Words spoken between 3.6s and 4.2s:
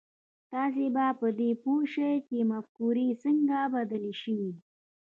بدلې